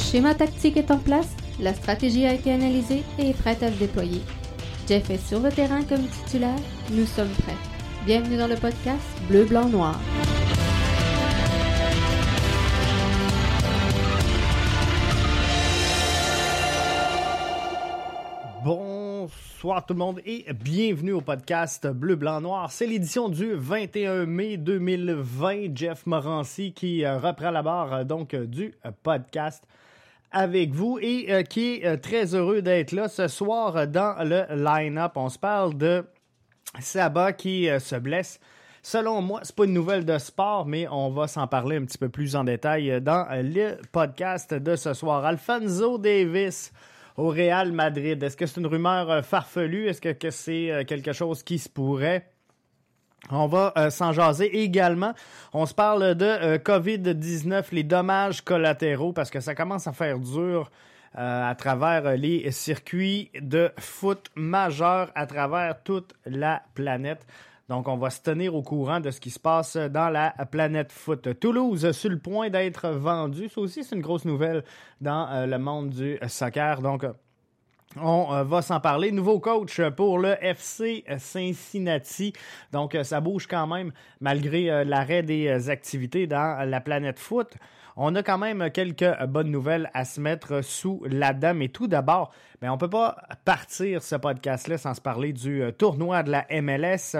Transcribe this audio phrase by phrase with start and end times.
[0.00, 1.28] schéma tactique est en place,
[1.60, 4.22] la stratégie a été analysée et est prête à se déployer.
[4.88, 6.58] Jeff est sur le terrain comme titulaire,
[6.90, 7.56] nous sommes prêts.
[8.06, 10.00] Bienvenue dans le podcast Bleu, Blanc, Noir.
[18.64, 22.72] Bonsoir tout le monde et bienvenue au podcast Bleu, Blanc, Noir.
[22.72, 25.76] C'est l'édition du 21 mai 2020.
[25.76, 29.62] Jeff Morancy qui euh, reprend la barre euh, donc euh, du podcast
[30.32, 35.12] avec vous et qui est très heureux d'être là ce soir dans le line-up.
[35.16, 36.04] On se parle de
[36.78, 38.40] Saba qui se blesse.
[38.82, 41.98] Selon moi, c'est pas une nouvelle de sport, mais on va s'en parler un petit
[41.98, 45.24] peu plus en détail dans le podcast de ce soir.
[45.24, 46.72] Alfonso Davis
[47.20, 48.22] au Real Madrid.
[48.22, 49.88] Est-ce que c'est une rumeur euh, farfelue?
[49.88, 52.32] Est-ce que, c'est euh, quelque chose qui se pourrait?
[53.30, 55.12] On va euh, s'en jaser également.
[55.52, 60.70] On se parle de COVID-19, les dommages collatéraux, parce que ça commence à faire dur
[61.12, 67.26] à travers les circuits de foot majeurs à travers toute la planète.
[67.70, 70.90] Donc, on va se tenir au courant de ce qui se passe dans la planète
[70.90, 71.38] foot.
[71.38, 73.48] Toulouse sur le point d'être vendu.
[73.48, 74.64] Ça aussi, c'est une grosse nouvelle
[75.00, 76.82] dans euh, le monde du soccer.
[76.82, 77.04] Donc,
[77.96, 79.12] on euh, va s'en parler.
[79.12, 82.32] Nouveau coach pour le FC Cincinnati.
[82.72, 87.54] Donc, euh, ça bouge quand même malgré l'arrêt des activités dans la planète foot.
[87.96, 91.62] On a quand même quelques bonnes nouvelles à se mettre sous la dame.
[91.62, 95.62] Et tout d'abord, ben, on ne peut pas partir ce podcast-là sans se parler du
[95.76, 97.16] tournoi de la MLS.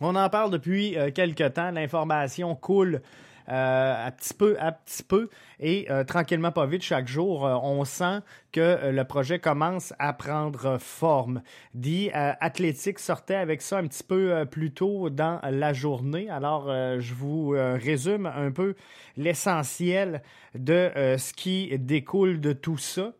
[0.00, 1.70] On en parle depuis euh, quelques temps.
[1.70, 3.02] L'information coule
[3.52, 5.28] euh, à petit peu à petit peu
[5.60, 10.78] et euh, tranquillement pas vite chaque jour on sent que le projet commence à prendre
[10.78, 11.42] forme.
[11.74, 16.28] Dit Athlétique sortait avec ça un petit peu plus tôt dans la journée.
[16.28, 18.74] Alors je vous résume un peu
[19.16, 20.22] l'essentiel
[20.54, 23.12] de ce qui découle de tout ça.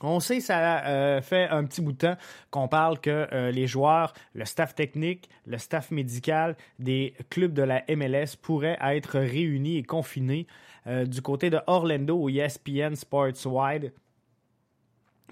[0.00, 2.16] On sait, ça euh, fait un petit bout de temps
[2.50, 7.62] qu'on parle que euh, les joueurs, le staff technique, le staff médical des clubs de
[7.62, 10.46] la MLS pourraient être réunis et confinés
[10.86, 13.92] euh, du côté de Orlando au ESPN Sports Wide,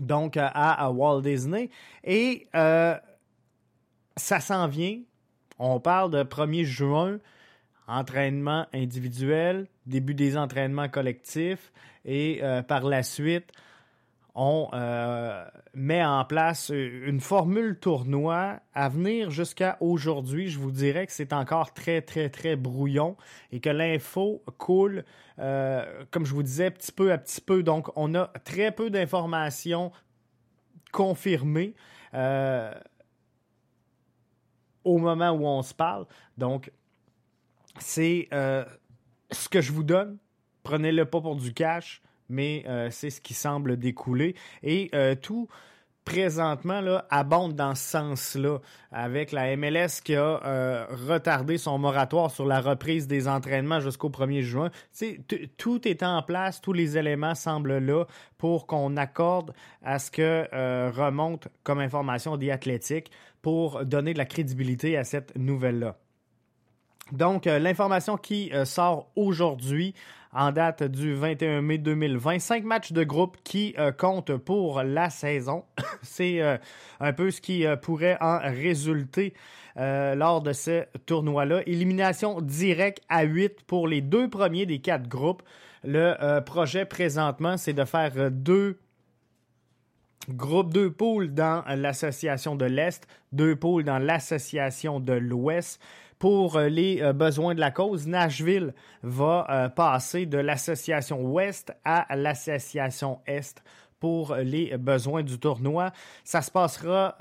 [0.00, 1.70] donc à, Walt Disney.
[2.02, 5.00] Et ça s'en vient.
[5.58, 7.18] On parle de 1er juin,
[7.86, 11.72] entraînement individuel, début des entraînements collectifs
[12.04, 13.52] et par la suite
[14.34, 20.48] on euh, met en place une formule tournoi à venir jusqu'à aujourd'hui.
[20.48, 23.16] Je vous dirais que c'est encore très, très, très brouillon
[23.52, 25.04] et que l'info coule,
[25.38, 27.62] euh, comme je vous disais, petit peu à petit peu.
[27.62, 29.92] Donc, on a très peu d'informations
[30.90, 31.74] confirmées
[32.14, 32.74] euh,
[34.82, 36.06] au moment où on se parle.
[36.38, 36.72] Donc,
[37.78, 40.18] c'est ce que je vous donne.
[40.64, 42.02] Prenez-le pas pour du cash
[42.34, 44.34] mais euh, c'est ce qui semble découler.
[44.62, 45.48] Et euh, tout
[46.04, 48.58] présentement là, abonde dans ce sens-là,
[48.92, 54.10] avec la MLS qui a euh, retardé son moratoire sur la reprise des entraînements jusqu'au
[54.10, 54.70] 1er juin.
[55.56, 58.04] tout est en place, tous les éléments semblent là
[58.36, 64.26] pour qu'on accorde à ce que remonte comme information des athlétiques pour donner de la
[64.26, 65.96] crédibilité à cette nouvelle-là.
[67.12, 69.94] Donc, l'information qui sort aujourd'hui
[70.34, 72.40] en date du 21 mai 2020.
[72.40, 75.64] Cinq matchs de groupe qui euh, comptent pour la saison.
[76.02, 76.56] C'est euh,
[77.00, 79.34] un peu ce qui euh, pourrait en résulter
[79.76, 81.62] lors de ce tournoi-là.
[81.66, 85.42] Élimination directe à 8 pour les deux premiers des quatre groupes.
[85.82, 88.78] Le projet présentement, c'est de faire deux
[90.28, 95.80] groupes, deux poules dans l'association de l'Est, deux poules dans l'association de l'Ouest
[96.18, 101.72] pour euh, les euh, besoins de la cause, Nashville va euh, passer de l'association Ouest
[101.84, 103.62] à l'association Est
[104.00, 105.92] pour les besoins du tournoi.
[106.24, 107.18] Ça se passera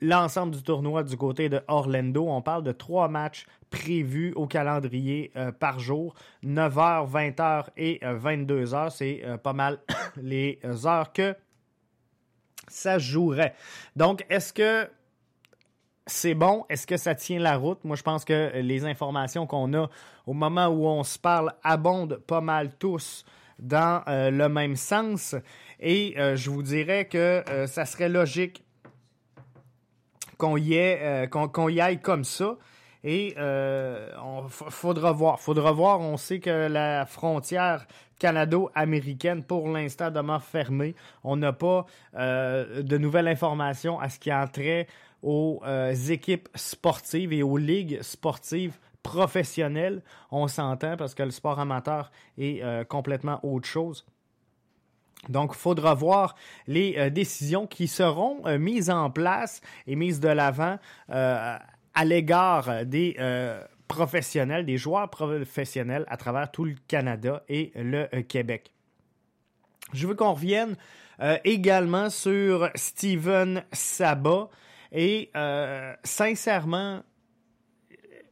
[0.00, 2.28] l'ensemble du tournoi du côté de Orlando.
[2.28, 6.14] On parle de trois matchs prévus au calendrier par jour,
[6.44, 8.90] 9h, 20h et 22h.
[8.90, 9.80] C'est pas mal
[10.16, 11.34] les heures que
[12.68, 13.54] ça jouerait.
[13.96, 14.88] Donc, est-ce que
[16.06, 16.64] c'est bon?
[16.68, 17.84] Est-ce que ça tient la route?
[17.84, 19.88] Moi, je pense que les informations qu'on a
[20.26, 23.24] au moment où on se parle abondent pas mal tous
[23.58, 25.34] dans euh, le même sens.
[25.80, 28.64] Et euh, je vous dirais que euh, ça serait logique
[30.38, 32.56] qu'on y, y, aille comme ça.
[33.04, 35.40] Et il faudra voir.
[35.40, 36.00] Faudra voir.
[36.00, 37.86] On sait que la frontière
[38.18, 40.94] canado-américaine pour l'instant demeure fermée.
[41.24, 44.86] On n'a pas de nouvelles informations à ce qui entrait
[45.22, 50.02] aux euh, équipes sportives et aux ligues sportives professionnelles.
[50.30, 54.06] On s'entend parce que le sport amateur est euh, complètement autre chose.
[55.28, 56.34] Donc, il faudra voir
[56.66, 60.78] les décisions qui seront mises en place et mises de l'avant
[61.08, 63.16] à l'égard des
[63.86, 68.72] professionnels, des joueurs professionnels à travers tout le Canada et le Québec.
[69.92, 70.76] Je veux qu'on revienne
[71.20, 74.48] euh, également sur Steven Saba.
[74.92, 77.02] Et euh, sincèrement,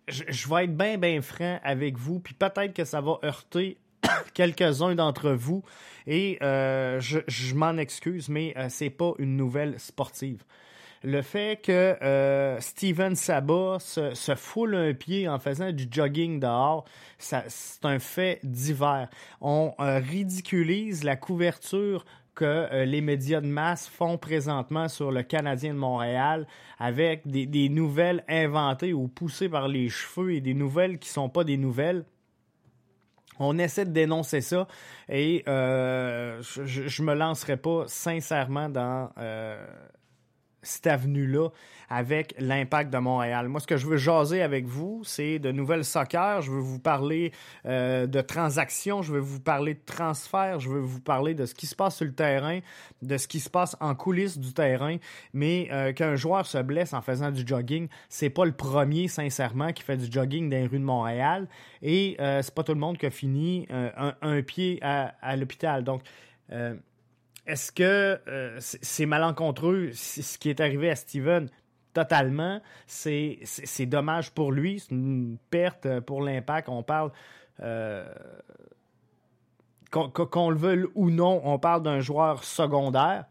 [0.09, 2.21] je, vais être bien, bien franc avec vous.
[2.21, 3.79] Puis peut-être que ça va heurter
[4.35, 5.63] quelques-uns d'entre vous.
[6.07, 10.45] Et euh, je, m'en excuse, mais c'est pas une nouvelle sportive
[11.03, 16.85] le fait que Steven Saba se, se, foule un pied en faisant du jogging dehors,
[17.17, 19.09] c'est un fait divers.
[19.41, 22.05] On ridiculise la couverture
[22.41, 26.47] que euh, les médias de masse font présentement sur le Canadien de Montréal
[26.79, 31.45] avec des, nouvelles inventées ou poussées par les cheveux et des nouvelles qui sont pas
[31.45, 32.07] des nouvelles.
[33.39, 34.67] On essaie de dénoncer ça
[35.11, 39.63] et euh, je, ne me lancerai pas sincèrement dans euh,
[40.63, 41.49] cette avenue-là
[41.91, 43.49] avec l'impact de Montréal.
[43.49, 46.41] Moi, ce que je veux jaser avec vous, c'est de nouvelles soccer.
[46.41, 47.33] Je veux vous parler
[47.67, 51.55] euh, de transactions, je veux vous parler de transferts, je veux vous parler de ce
[51.55, 52.61] qui se passe sur le terrain,
[53.03, 54.99] de ce qui se passe en coulisses du terrain.
[55.33, 59.73] Mais euh, qu'un joueur se blesse en faisant du jogging, c'est pas le premier, sincèrement,
[59.73, 61.49] qui fait du jogging dans les rues de Montréal.
[61.83, 65.83] Et euh, c'est pas tout le monde qui a fini un, pied à, à l'hôpital.
[65.83, 66.03] Donc,
[67.47, 71.49] est-ce que euh, c'est malencontreux ce qui est arrivé à Steven?
[71.93, 72.61] Totalement?
[72.87, 74.81] C'est dommage pour lui.
[74.81, 76.69] C'est une perte pour l'impact.
[76.69, 77.11] On parle.
[77.63, 78.05] Euh,
[79.91, 83.25] qu'on le veuille ou non, on parle d'un joueur secondaire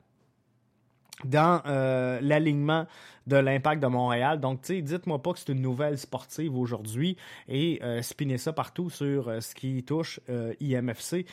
[1.24, 2.86] dans euh, l'alignement
[3.28, 4.42] de l'impact de Montréal.
[4.42, 7.16] Donc, tu sais, dites-moi pas que c'est une nouvelle sportive aujourd'hui
[7.48, 10.20] et euh, spinner ça partout sur ce qui touche
[10.60, 11.26] IMFC.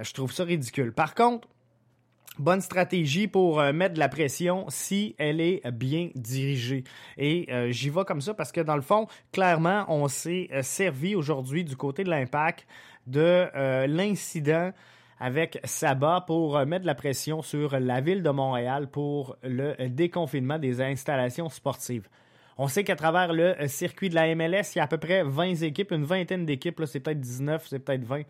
[0.00, 0.92] Je trouve ça ridicule.
[0.92, 1.48] Par contre,
[2.38, 6.84] bonne stratégie pour euh, mettre de la pression si elle est bien dirigée.
[7.16, 10.62] Et euh, j'y vais comme ça parce que dans le fond, clairement, on s'est euh,
[10.62, 12.66] servi aujourd'hui du côté de l'impact
[13.06, 13.48] de
[13.86, 14.70] l'incident
[15.18, 20.58] avec Saba pour mettre de la pression sur la ville de Montréal pour le déconfinement
[20.58, 22.06] des installations sportives.
[22.58, 25.22] On sait qu'à travers le circuit de la MLS, il y a à peu près
[25.22, 28.24] 20 équipes, une vingtaine d'équipes, c'est peut-être 19, c'est peut-être 20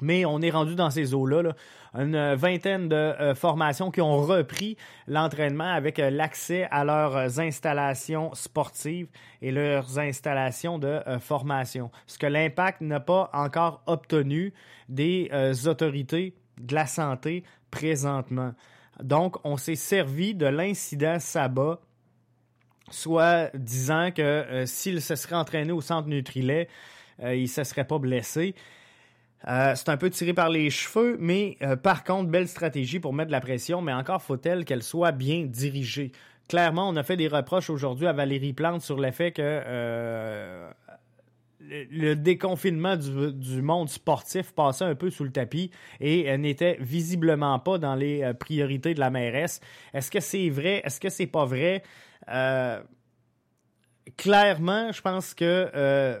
[0.00, 1.52] mais on est rendu dans ces eaux-là.
[1.94, 4.76] Une vingtaine de euh, formations qui ont repris
[5.08, 9.08] l'entraînement avec euh, l'accès à leurs installations sportives
[9.42, 11.90] et leurs installations de euh, formation.
[12.06, 14.52] Ce que l'Impact n'a pas encore obtenu
[14.88, 15.30] des
[15.66, 18.52] autorités de la santé présentement.
[19.02, 21.80] Donc, on s'est servi de l'incident Saba
[22.90, 26.68] soit disant que s'il se serait entraîné au centre Nutrilet,
[27.22, 28.56] il ne se serait pas blessé.
[29.48, 33.14] Euh, c'est un peu tiré par les cheveux, mais euh, par contre, belle stratégie pour
[33.14, 36.12] mettre de la pression, mais encore faut-elle qu'elle soit bien dirigée.
[36.48, 40.70] Clairement, on a fait des reproches aujourd'hui à Valérie Plante sur le fait que euh,
[41.60, 45.70] le, déconfinement du, monde sportif passait un peu sous le tapis
[46.00, 49.60] et n'était visiblement pas dans les priorités de la mairesse.
[49.94, 50.82] Est-ce que c'est vrai?
[50.84, 51.82] Est-ce que c'est pas vrai?
[54.16, 56.20] clairement, je pense que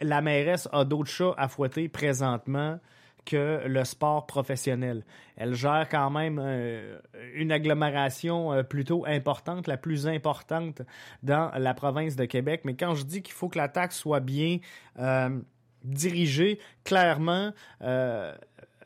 [0.00, 2.78] la mairesse a d'autres chats à fouetter présentement
[3.26, 5.04] que le sport professionnel.
[5.36, 6.98] Elle gère quand même euh,
[7.34, 10.82] une agglomération euh, plutôt importante, la plus importante
[11.22, 12.62] dans la province de Québec.
[12.64, 14.58] Mais quand je dis qu'il faut que la taxe soit bien
[14.98, 15.40] euh,
[15.82, 17.52] dirigée, clairement,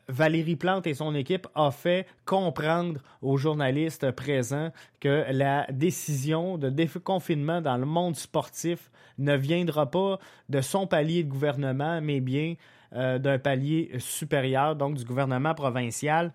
[0.07, 6.69] Valérie Plante et son équipe ont fait comprendre aux journalistes présents que la décision de
[6.69, 12.55] déconfinement dans le monde sportif ne viendra pas de son palier de gouvernement, mais bien
[12.93, 16.33] euh, d'un palier supérieur, donc du gouvernement provincial.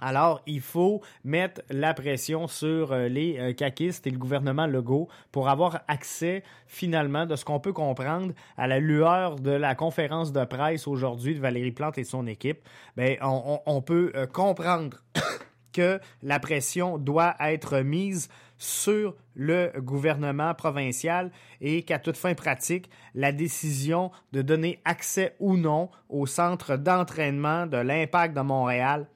[0.00, 5.08] Alors, il faut mettre la pression sur euh, les euh, caquistes et le gouvernement Legault
[5.30, 10.32] pour avoir accès, finalement, de ce qu'on peut comprendre à la lueur de la conférence
[10.32, 12.60] de presse aujourd'hui de Valérie Plante et son équipe.
[12.96, 14.96] Bien, on, peut euh, comprendre
[15.72, 21.30] que la pression doit être mise sur le gouvernement provincial
[21.60, 27.66] et qu'à toute fin pratique, la décision de donner accès ou non au centre d'entraînement
[27.66, 29.06] de l'impact de Montréal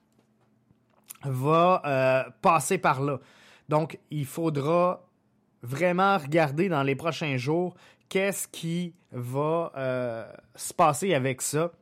[1.25, 3.19] va euh, passer par là.
[3.69, 5.07] Donc, il faudra
[5.63, 7.75] vraiment regarder dans les prochains jours
[8.09, 11.73] qu'est-ce qui va euh, se passer avec ça.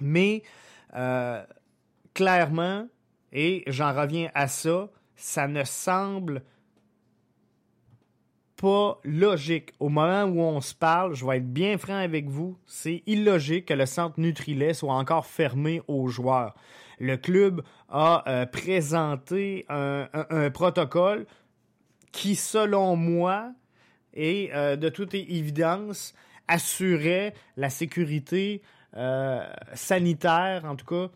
[0.00, 0.42] Mais
[0.94, 1.42] euh,
[2.14, 2.86] clairement,
[3.32, 6.42] et j'en reviens à ça, ça ne semble
[8.56, 9.72] pas logique.
[9.80, 13.66] Au moment où on se parle, je vais être bien franc avec vous, c'est illogique
[13.66, 16.54] que le centre Nutrilet soit encore fermé aux joueurs.
[17.00, 20.06] Le club a euh, présenté un,
[20.52, 21.26] protocole
[22.12, 23.52] qui, selon moi,
[24.12, 26.14] et euh, de toute évidence,
[26.46, 28.60] assurait la sécurité
[28.96, 29.42] euh,
[29.72, 31.10] sanitaire, en tout cas,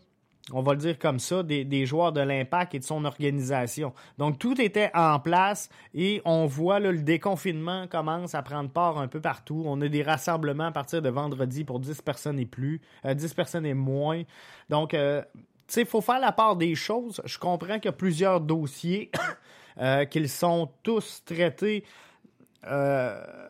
[0.53, 3.93] on va le dire comme ça, des, joueurs de l'Impact et de son organisation.
[4.17, 9.07] Donc tout était en place et on voit le déconfinement commence à prendre part un
[9.07, 9.63] peu partout.
[9.65, 13.65] On a des rassemblements à partir de vendredi pour 10 personnes et plus, 10 personnes
[13.65, 14.21] et moins.
[14.69, 14.95] Donc,
[15.73, 17.21] sais, il faut faire la part des choses.
[17.25, 19.11] Je comprends qu'il y a plusieurs dossiers,
[20.09, 21.83] qu'ils sont tous traités
[22.67, 23.47] euh,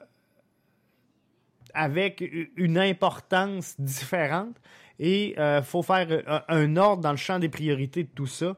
[1.73, 2.23] avec
[2.55, 4.55] une importance différente.
[4.97, 6.07] Et euh, faut faire
[6.47, 8.55] un, ordre dans le champ des priorités de tout ça.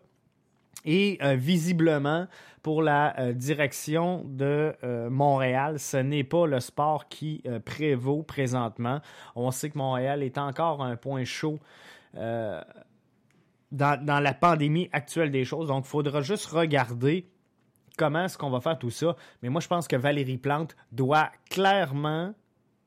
[0.85, 2.27] Et euh, visiblement,
[2.61, 4.75] pour la direction de
[5.09, 9.01] Montréal, ce n'est pas le sport qui prévaut présentement.
[9.35, 11.59] On sait que Montréal est encore un point chaud
[13.71, 15.67] dans, la pandémie actuelle des choses.
[15.67, 17.29] Donc, il faudra juste regarder
[17.97, 19.15] comment est-ce qu'on va faire tout ça.
[19.41, 22.33] Mais moi, je pense que Valérie Plante doit clairement,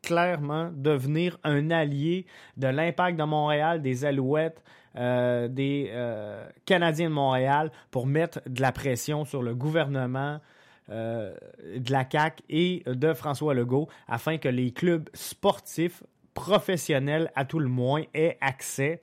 [0.02, 4.62] clairement devenir un allié de l'impact de Montréal, des Alouettes,
[4.96, 10.40] euh, des euh, Canadiens de Montréal pour mettre de la pression sur le gouvernement.
[10.88, 11.32] Euh,
[11.76, 16.02] de la CAC et de François Legault afin que les clubs sportifs
[16.34, 19.00] professionnels, à tout le moins, aient accès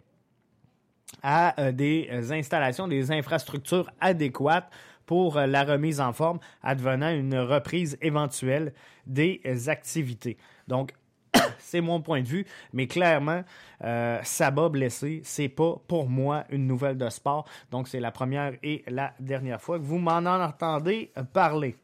[1.23, 4.69] à des installations, des infrastructures adéquates
[5.07, 8.73] pour euh, la remise en forme, advenant une reprise éventuelle
[9.07, 10.37] des activités.
[10.67, 10.93] Donc,
[11.57, 13.43] c'est mon point de vue, mais clairement,
[13.83, 17.45] euh, Saba blessé, c'est pas pour moi une nouvelle de sport.
[17.71, 21.75] Donc, c'est la première et la dernière fois que vous m'en entendez parler.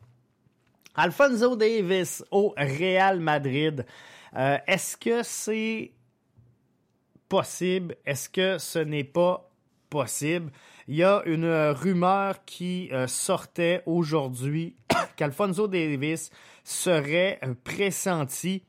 [0.96, 3.86] Alfonso Davis au Real Madrid.
[4.36, 5.92] Euh, est-ce que c'est
[7.34, 7.96] possible?
[8.06, 9.50] Est-ce que ce n'est pas
[9.90, 10.52] possible?
[10.88, 14.76] Il y a une rumeur qui euh, sortait aujourd'hui
[15.16, 16.30] qu'Alfonso Davis
[16.64, 18.62] serait euh, pressenti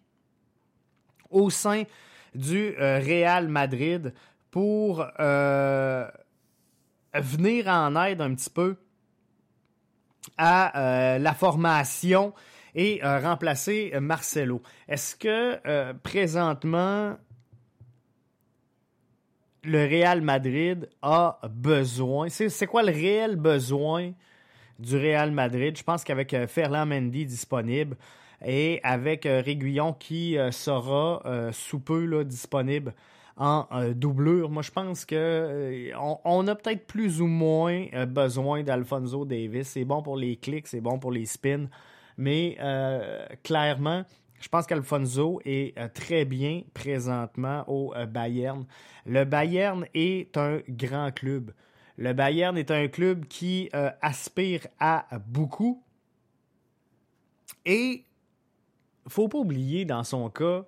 [1.28, 1.82] au sein
[2.34, 4.14] du euh, Real Madrid
[4.50, 5.04] pour
[7.14, 8.76] venir en aide un petit peu
[10.38, 12.32] à la formation
[12.74, 14.62] et remplacer Marcelo.
[14.88, 17.16] Est-ce que présentement
[19.64, 22.28] le Real Madrid a besoin.
[22.28, 24.12] C'est quoi le réel besoin
[24.78, 25.76] du Real Madrid?
[25.76, 27.96] Je pense qu'avec euh, Ferland Mendy disponible
[28.44, 32.94] et avec euh, Réguillon qui euh, sera sous peu disponible
[33.36, 33.66] en
[33.96, 35.90] doublure, moi je pense que
[36.24, 39.70] on, a peut-être plus ou moins besoin d'Alfonso Davis.
[39.70, 41.66] C'est bon pour les clics, c'est bon pour les spins,
[42.16, 42.56] mais
[43.42, 44.04] clairement,
[44.44, 48.66] je pense qu'Alfonso est euh, très bien présentement au euh, Bayern.
[49.06, 51.52] Le Bayern est un grand club.
[51.96, 55.82] Le Bayern est un club qui euh, aspire à beaucoup.
[57.64, 58.04] Et
[59.08, 60.66] faut pas oublier dans son cas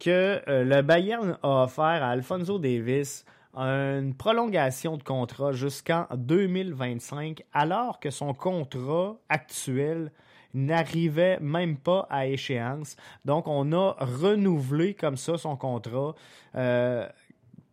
[0.00, 8.00] que le Bayern a offert à Alfonso Davis une prolongation de contrat jusqu'en 2025, alors
[8.00, 10.10] que son contrat actuel
[10.54, 12.96] n'arrivait même pas à échéance.
[13.24, 16.14] Donc, on a renouvelé comme ça son contrat.
[16.54, 17.06] Euh,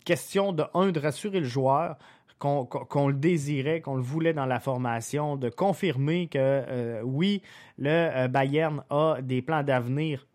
[0.06, 1.98] question de, un, de rassurer le joueur
[2.40, 7.42] qu'on le désirait, qu'on le voulait dans la formation, de confirmer que euh, oui,
[7.78, 10.28] le euh, Bayern a des plans d'avenir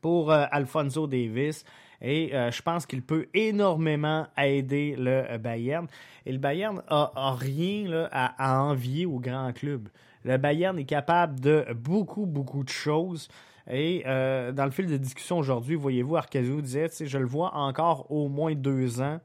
[0.00, 1.64] pour Alfonso Davis.
[2.02, 5.86] Et je pense qu'il peut énormément aider le Bayern.
[6.24, 9.90] Et le Bayern a, rien à, à, envier au grand club.
[10.24, 13.28] Le Bayern est capable de beaucoup, beaucoup de choses.
[13.70, 18.10] Et euh, dans le fil de discussion aujourd'hui, voyez-vous, Arcazio disait, je le vois encore
[18.10, 19.20] au moins deux ans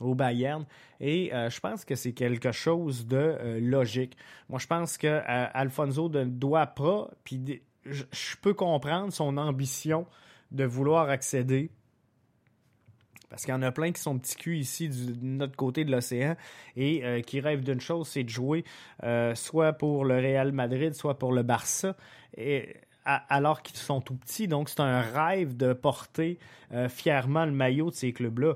[0.00, 0.64] au Bayern.
[1.00, 4.16] Et euh, je pense que c'est quelque chose de euh, logique.
[4.48, 10.06] Moi, je pense que Alfonso ne doit pas, puis je peux comprendre son ambition
[10.50, 11.70] de vouloir accéder
[13.28, 15.90] parce qu'il y en a plein qui sont petits culs ici de notre côté de
[15.90, 16.36] l'océan
[16.76, 18.64] et euh, qui rêvent d'une chose, c'est de jouer
[19.02, 21.96] euh, soit pour le Real Madrid, soit pour le Barça.
[23.04, 24.48] Alors qu'ils sont tout petits.
[24.48, 26.38] Donc, c'est un rêve de porter
[26.72, 28.54] euh, fièrement le maillot de ces clubs-là.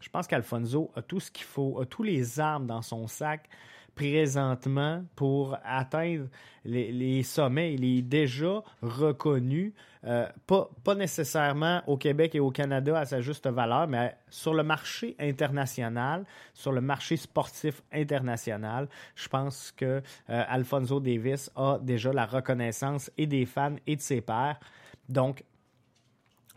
[0.00, 3.48] Je pense qu'Alfonso a tout ce qu'il faut, a tous les armes dans son sac
[3.96, 6.28] présentement pour atteindre
[6.64, 7.74] les, sommets.
[7.74, 9.72] Il est déjà reconnu,
[10.04, 14.54] euh, pas, pas nécessairement au Québec et au Canada à sa juste valeur, mais sur
[14.54, 21.78] le marché international, sur le marché sportif international, je pense que euh, Alfonso Davis a
[21.80, 24.60] déjà la reconnaissance et des fans et de ses pairs.
[25.08, 25.42] Donc,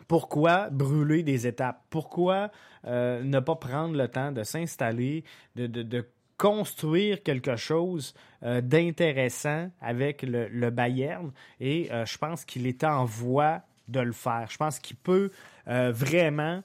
[0.07, 1.83] pourquoi brûler des étapes?
[1.89, 2.51] Pourquoi
[2.85, 5.23] euh, ne pas prendre le temps de s'installer,
[5.55, 6.05] de, de,
[6.39, 11.31] construire quelque chose euh, d'intéressant avec le, Bayern?
[11.59, 14.47] Et euh, je pense qu'il est en voie de le faire.
[14.49, 15.29] Je pense qu'il peut
[15.65, 16.63] vraiment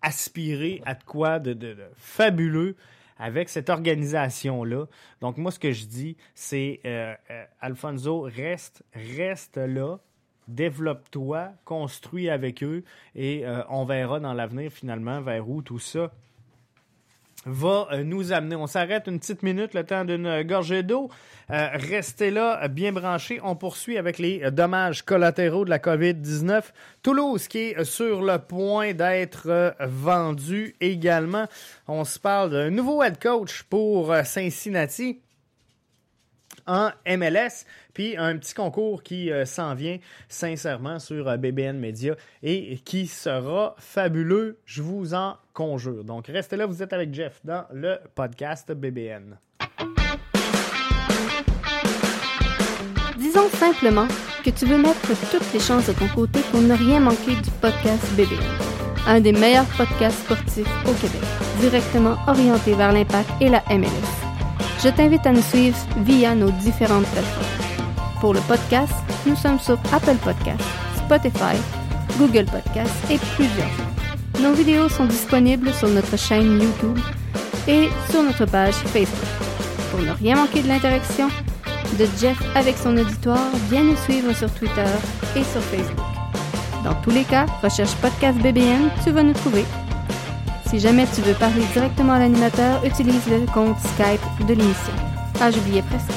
[0.00, 2.76] aspirer à de quoi de, de, fabuleux
[3.18, 4.86] avec cette organisation-là.
[5.20, 6.80] Donc, moi, ce que je dis, c'est
[7.60, 9.98] Alfonso, reste, reste là,
[10.48, 12.82] développe-toi, construis avec eux
[13.14, 16.10] et euh, on verra dans l'avenir finalement vers où tout ça
[17.46, 18.56] va euh, nous amener.
[18.56, 21.08] On s'arrête une petite minute, le temps d'une gorgée d'eau.
[21.50, 23.40] Euh, restez là, bien branchés.
[23.42, 26.62] On poursuit avec les dommages collatéraux de la COVID-19.
[27.02, 31.46] Toulouse qui est sur le point d'être vendu également.
[31.86, 35.20] On se parle d'un nouveau head coach pour Cincinnati
[36.68, 37.64] en MLS.
[37.94, 39.98] Puis un petit concours qui euh, s'en vient
[40.28, 46.04] sincèrement sur euh, BBN Media et qui sera fabuleux, je vous en conjure.
[46.04, 49.36] Donc restez là, vous êtes avec Jeff dans le podcast BBN.
[53.16, 54.06] Disons simplement
[54.44, 57.50] que tu veux mettre toutes les chances de ton côté pour ne rien manquer du
[57.60, 58.38] podcast BBN,
[59.06, 61.22] un des meilleurs podcasts sportifs au Québec,
[61.60, 64.27] directement orienté vers l'impact et la MLS
[64.82, 67.46] je t'invite à nous suivre via nos différentes plateformes.
[68.20, 68.92] Pour le podcast,
[69.26, 70.64] nous sommes sur Apple Podcasts,
[70.96, 71.56] Spotify,
[72.18, 73.70] Google Podcasts et plusieurs.
[74.40, 76.98] Nos vidéos sont disponibles sur notre chaîne YouTube
[77.66, 79.28] et sur notre page Facebook.
[79.90, 81.28] Pour ne rien manquer de l'interaction
[81.98, 84.86] de Jeff avec son auditoire, viens nous suivre sur Twitter
[85.34, 86.06] et sur Facebook.
[86.84, 89.64] Dans tous les cas, recherche Podcast BBN, tu vas nous trouver
[90.68, 94.92] si jamais tu veux parler directement à l'animateur, utilise le compte Skype de l'émission.
[95.40, 96.12] Ah, j'oubliais presque.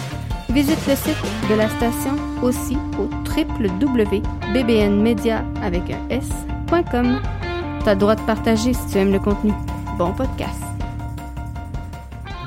[0.49, 1.15] Visite le site
[1.49, 4.25] de la station aussi au www.bbnmedia
[5.63, 7.21] avec un s.com.
[7.85, 9.53] T'as droit de partager si tu aimes le contenu.
[9.97, 10.70] Bon podcast.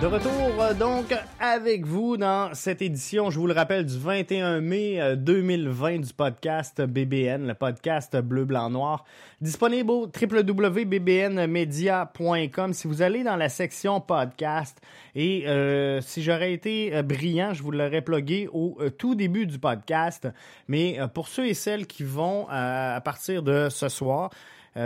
[0.00, 4.60] De retour euh, donc avec vous dans cette édition, je vous le rappelle, du 21
[4.60, 9.04] mai 2020 euh, du podcast BBN, le podcast Bleu, Blanc, Noir,
[9.40, 12.72] disponible au www.bbnmedia.com.
[12.72, 14.80] Si vous allez dans la section podcast
[15.14, 20.26] et euh, si j'aurais été brillant, je vous l'aurais plugué au tout début du podcast.
[20.66, 24.30] Mais pour ceux et celles qui vont à partir de ce soir,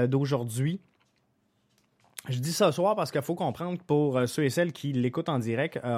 [0.06, 0.82] d'aujourd'hui,
[2.28, 4.92] je dis ce soir parce qu'il faut comprendre que pour euh, ceux et celles qui
[4.92, 5.96] l'écoutent en direct, euh,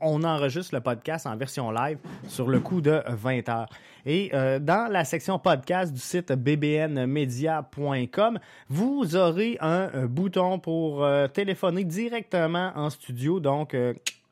[0.00, 1.96] on, enregistre le podcast en version live
[2.28, 3.68] sur le coup de 20 heures.
[4.04, 11.84] Et euh, dans la section podcast du site bbnmedia.com, vous aurez un, bouton pour téléphoner
[11.84, 13.38] directement en studio.
[13.40, 13.74] Donc,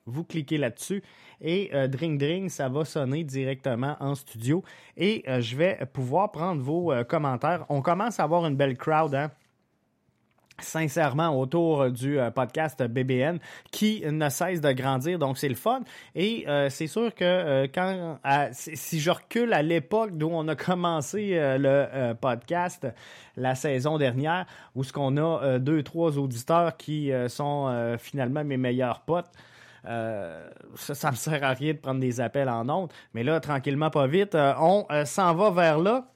[0.06, 1.02] vous cliquez là-dessus
[1.40, 4.62] et Dring Dring, ça va sonner directement en studio
[4.96, 7.64] et je vais pouvoir prendre vos commentaires.
[7.68, 9.30] On commence à avoir une belle crowd, hein?
[10.62, 13.38] Sincèrement autour du euh, podcast BBN
[13.70, 15.18] qui ne cesse de grandir.
[15.18, 15.80] Donc c'est le fun.
[16.14, 18.18] Et euh, c'est sûr que euh, quand
[18.52, 22.86] si je recule à l'époque d'où on a commencé le podcast
[23.36, 29.00] la saison dernière où ce qu'on a deux trois auditeurs qui sont finalement mes meilleurs
[29.00, 29.30] potes
[29.82, 32.92] ça, ça me sert à rien de prendre des appels en ondes.
[33.14, 36.06] Mais là tranquillement pas vite on s'en va vers là.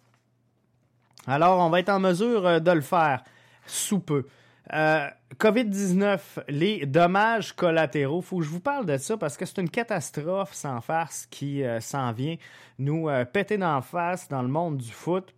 [1.26, 3.22] Alors on va être en mesure de le faire
[3.66, 4.26] sous peu.
[4.72, 9.60] Euh, COVID-19, les dommages collatéraux, faut que je vous parle de ça parce que c'est
[9.60, 12.36] une catastrophe sans farce qui euh, s'en vient
[12.78, 15.34] nous euh, péter d'en face dans le monde du foot.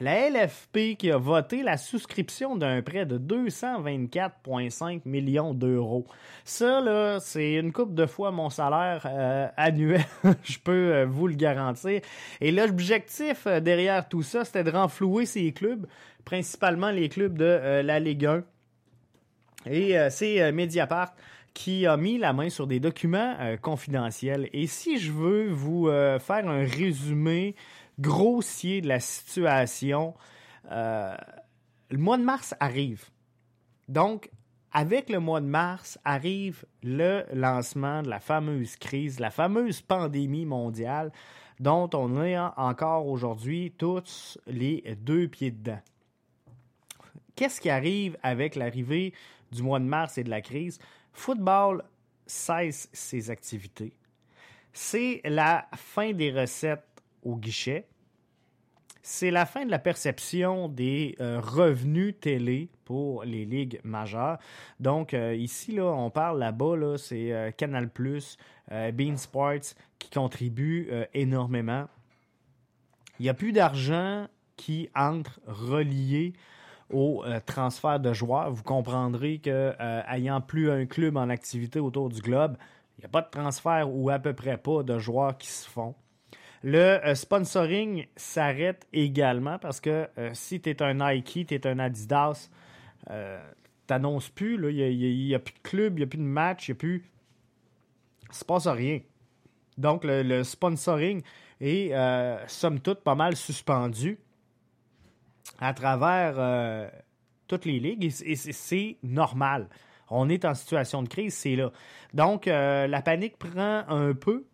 [0.00, 6.06] La LFP qui a voté la souscription d'un prêt de 224,5 millions d'euros.
[6.44, 10.04] Ça, là, c'est une coupe de fois mon salaire annuel,
[10.42, 12.00] je peux vous le garantir.
[12.40, 15.86] Et l'objectif derrière tout ça, c'était de renflouer ces clubs
[16.24, 18.44] principalement les clubs de euh, la Ligue 1.
[19.66, 21.14] Et euh, c'est euh, Mediapart
[21.52, 24.48] qui a mis la main sur des documents confidentiels.
[24.52, 27.56] Et si je veux vous faire un résumé
[28.00, 30.14] grossier de la situation,
[30.70, 31.16] le
[31.98, 33.04] mois de mars arrive.
[33.88, 34.30] Donc,
[34.72, 40.46] avec le mois de mars arrive le lancement de la fameuse crise, la fameuse pandémie
[40.46, 41.10] mondiale
[41.58, 45.80] dont on est encore aujourd'hui tous les deux pieds dedans
[47.40, 49.14] qu'est-ce qui arrive avec l'arrivée
[49.50, 50.78] du mois de mars et de la crise?
[51.14, 51.82] Football
[52.26, 53.94] cesse ses activités.
[54.74, 56.84] C'est la fin des recettes
[57.22, 57.86] au guichet.
[59.02, 64.38] C'est la fin de la perception des euh, revenus télé pour les ligues majeures.
[64.78, 67.90] Donc euh, ici, là, on parle là-bas, là, c'est euh, Canal+,
[68.92, 71.86] Bean Sports qui contribuent énormément.
[73.18, 76.34] Il n'y a plus d'argent qui entre relié
[76.88, 78.50] au transfert de joueurs.
[78.52, 79.74] Vous comprendrez que
[80.08, 82.56] ayant plus un club en activité autour du globe,
[82.96, 85.68] il n'y a pas de transfert ou à peu près pas de joueurs qui se
[85.68, 85.94] font.
[86.62, 91.66] Le euh, sponsoring s'arrête également parce que euh, si tu es un Nike, tu es
[91.66, 92.50] un Adidas,
[93.10, 93.42] euh,
[93.86, 96.72] t'annonces plus, il n'y a, plus de club, il n'y a plus de match, il
[96.72, 97.10] n'y a plus.
[98.30, 99.00] Se passe rien.
[99.78, 101.22] Donc le, sponsoring
[101.60, 101.92] est
[102.46, 104.18] somme toute pas mal suspendu
[105.58, 106.90] à travers
[107.48, 109.68] toutes les ligues et c'est normal.
[110.10, 111.72] On est en situation de crise, c'est là.
[112.12, 114.49] Donc la panique prend un peu euh,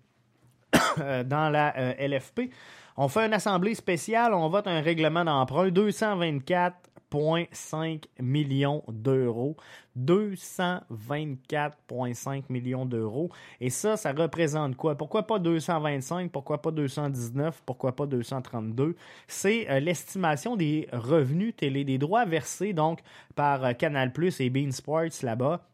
[1.25, 2.51] dans la euh, LFP.
[2.97, 9.57] On fait une assemblée spéciale, on vote un règlement d'emprunt, 224,5 millions d'euros.
[9.99, 13.31] 224,5 millions d'euros.
[13.61, 14.95] Et ça, ça représente quoi?
[14.95, 16.31] Pourquoi pas 225?
[16.31, 17.63] Pourquoi pas 219?
[17.65, 18.95] Pourquoi pas 232?
[19.27, 23.01] C'est euh, l'estimation des revenus télé, des droits versés donc
[23.35, 25.67] par Canal Plus et Bean Sports là-bas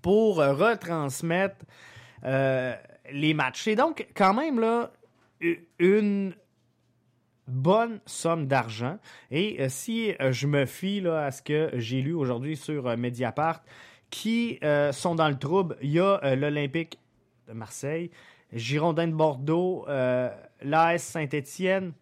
[0.00, 1.64] pour retransmettre
[3.12, 3.62] les matchs.
[3.64, 4.64] C'est donc quand même
[5.78, 6.34] une
[7.46, 8.98] bonne somme d'argent.
[9.30, 12.96] Et euh, si euh, je me fie à ce que j'ai lu aujourd'hui sur euh,
[12.96, 13.62] Mediapart,
[14.10, 14.60] qui
[14.92, 16.98] sont dans le trouble, il y a l'Olympique
[17.48, 18.10] de Marseille,
[18.52, 21.94] Girondin de Bordeaux, l'AS Saint-Étienne,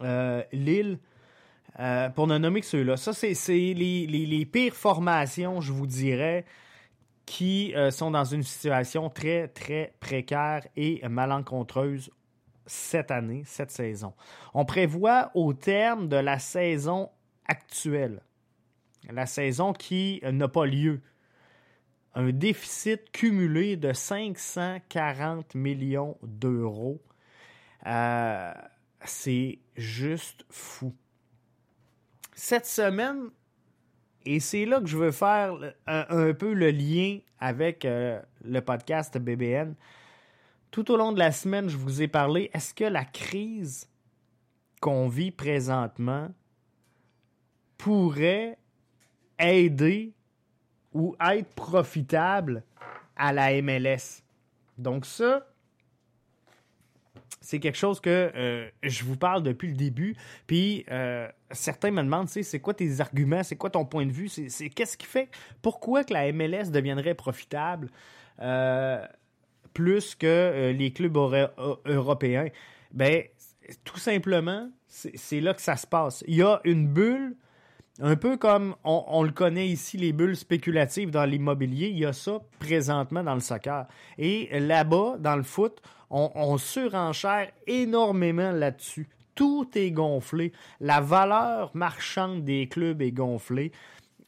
[0.00, 0.98] Lille.
[2.14, 2.96] pour ne nommer que ceux-là.
[2.96, 6.46] Ça, c'est les, pires formations, je vous dirais,
[7.26, 12.10] qui euh, sont dans une situation très, très précaire et malencontreuse
[12.66, 14.14] cette année, cette saison.
[14.54, 17.10] On prévoit au terme de la saison
[17.46, 18.22] actuelle,
[19.10, 21.00] la saison qui n'a pas lieu,
[22.14, 27.00] un déficit cumulé de 540 millions d'euros.
[27.86, 28.52] Euh,
[29.04, 30.94] c'est juste fou.
[32.34, 33.30] Cette semaine,
[34.24, 35.54] et c'est là que je veux faire
[35.86, 39.74] un, peu le lien avec euh, le podcast BBN.
[40.70, 43.88] Tout au long de la semaine, je vous ai parlé, est-ce que la crise
[44.80, 46.30] qu'on vit présentement
[47.76, 48.58] pourrait
[49.38, 50.12] aider
[50.92, 52.64] ou être profitable
[53.16, 54.22] à la MLS?
[54.78, 55.46] Donc ça,
[57.42, 60.16] c'est quelque chose que euh, je vous parle depuis le début.
[60.46, 64.28] Puis euh, certains me demandent, c'est quoi tes arguments, c'est quoi ton point de vue,
[64.28, 65.28] c'est qu'est-ce qui fait,
[65.60, 67.90] pourquoi que la MLS deviendrait profitable
[68.40, 69.04] euh,
[69.74, 71.16] plus que les clubs
[71.84, 72.48] européens?
[72.92, 73.24] Ben
[73.84, 76.24] tout simplement, c'est là que ça se passe.
[76.26, 77.36] Il y a une bulle.
[78.04, 82.12] Un peu comme on, le connaît ici, les bulles spéculatives dans l'immobilier, il y a
[82.12, 83.86] ça présentement dans le soccer.
[84.18, 89.08] Et là-bas, dans le foot, on, surenchère énormément là-dessus.
[89.36, 90.52] Tout est gonflé.
[90.80, 93.70] La valeur marchande des clubs est gonflée.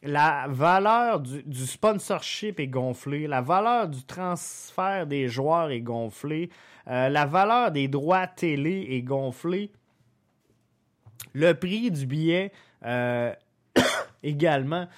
[0.05, 3.27] La valeur du, sponsorship est gonflée.
[3.27, 6.49] La valeur du transfert des joueurs est gonflée.
[6.87, 9.73] Euh, la valeur des droits télé est gonflée.
[11.33, 12.53] Le prix du billet
[12.85, 13.33] euh,
[14.25, 14.89] également.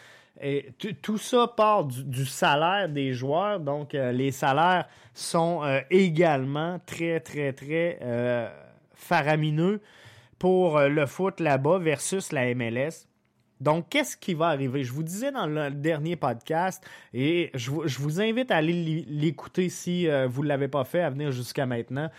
[1.01, 7.21] Tout ça part du, salaire des joueurs, donc euh, les salaires sont euh, également très,
[7.21, 8.47] très, très euh,
[8.95, 9.81] faramineux
[10.39, 13.07] pour le foot là-bas versus la MLS.
[13.59, 14.85] Donc, qu'est-ce qui va arriver?
[14.85, 16.85] Je vous disais dans le dernier podcast,
[17.15, 21.33] et je, vous invite à aller l'écouter si vous ne l'avez pas fait, à venir
[21.33, 22.11] jusqu'à maintenant,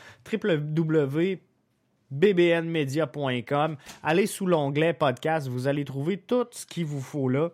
[2.11, 3.77] www.bbnmedia.com.
[4.03, 7.49] Allez sous l'onglet podcast, vous allez trouver tout ce qu'il vous faut là.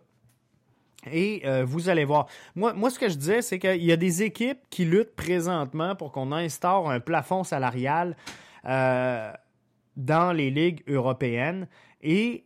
[1.12, 2.28] Et euh, vous allez voir.
[2.56, 5.96] Moi, moi, ce que je disais, c'est qu'il y a des équipes qui luttent présentement
[5.96, 8.16] pour qu'on instaure un plafond salarial
[8.66, 9.32] euh,
[9.98, 11.68] dans les ligues européennes.
[12.02, 12.46] Et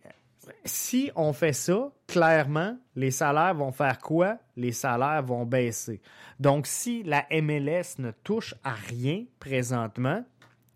[0.65, 4.37] si on fait ça, clairement, les salaires vont faire quoi?
[4.55, 6.01] Les salaires vont baisser.
[6.39, 10.23] Donc, si la MLS ne touche à rien présentement,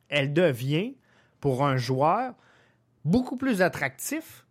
[0.09, 0.95] elle devient,
[1.41, 2.33] pour un joueur,
[3.03, 4.45] beaucoup plus attractif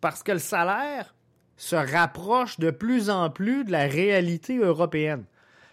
[0.00, 1.14] parce que le salaire
[1.56, 5.24] se rapproche de plus en plus de la réalité européenne.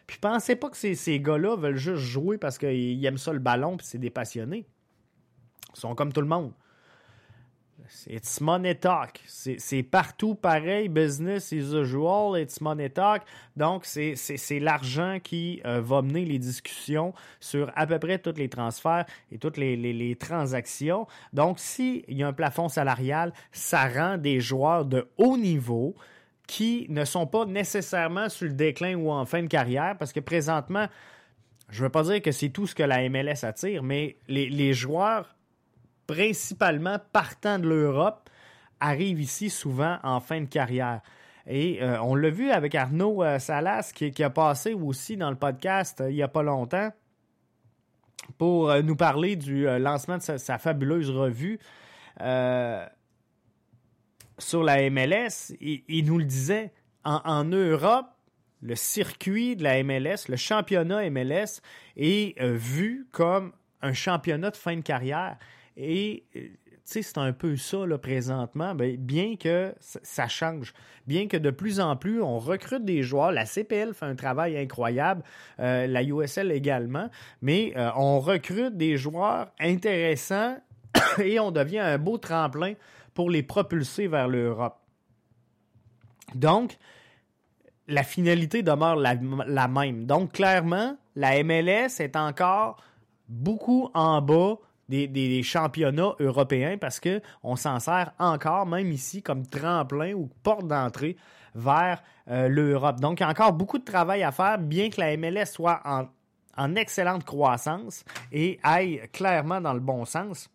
[0.08, 3.40] Puis pensez pas que ces, ces gars-là veulent juste jouer parce qu'ils aiment ça le
[3.40, 4.68] ballon puis c'est des passionnés.
[5.76, 6.52] Ils sont comme tout le monde.
[8.08, 9.20] It's money talk.
[9.26, 10.90] C'est partout pareil.
[10.90, 12.40] Business is usual.
[12.40, 13.24] It's money talk.
[13.56, 18.50] Donc, c'est l'argent qui euh, va mener les discussions sur à peu près tous les
[18.50, 21.08] transferts et toutes les, transactions.
[21.34, 25.96] Donc, s'il y a un plafond salarial, ça rend des joueurs de haut niveau
[26.48, 30.20] qui ne sont pas nécessairement sur le déclin ou en fin de carrière, parce que
[30.20, 30.88] présentement,
[31.70, 34.74] je ne veux pas dire que c'est tout ce que la MLS attire, mais les
[34.74, 35.36] joueurs
[36.10, 38.32] principalement partant de l'Europe,
[38.80, 41.02] arrivent ici souvent en fin de carrière.
[41.46, 45.36] Et euh, on l'a vu avec Arnaud euh, Salas qui, a passé aussi dans le
[45.36, 46.92] podcast euh, il n'y a pas longtemps
[48.40, 51.60] pour nous parler du lancement de sa, fabuleuse revue
[54.38, 55.56] sur la MLS.
[55.60, 56.72] Il, nous le disait,
[57.04, 58.06] en, Europe,
[58.62, 61.62] le circuit de la MLS, le championnat MLS
[61.98, 65.38] est vu comme un championnat de fin de carrière.
[65.82, 66.42] Et euh,
[66.84, 70.74] c'est un peu ça là, présentement, ben, bien que ça change,
[71.08, 74.58] bien que de plus en plus on recrute des joueurs, la CPL fait un travail
[74.58, 75.24] incroyable,
[75.60, 77.10] euh, la USL également,
[77.42, 80.58] mais euh, on recrute des joueurs intéressants
[81.24, 82.74] et on devient un beau tremplin
[83.14, 84.80] pour les propulser vers l'Europe.
[86.36, 86.78] Donc,
[87.88, 89.16] la finalité demeure la,
[89.48, 90.06] la, même.
[90.06, 92.84] Donc, clairement, la MLS est encore
[93.28, 94.58] beaucoup en bas
[94.90, 101.16] des, championnats européens parce qu'on s'en sert encore, même ici, comme tremplin ou porte d'entrée
[101.56, 103.00] vers euh, l'Europe.
[103.00, 105.82] Donc, il y a encore beaucoup de travail à faire, bien que la MLS soit
[105.86, 106.08] en,
[106.58, 110.50] en excellente croissance et aille clairement dans le bon sens.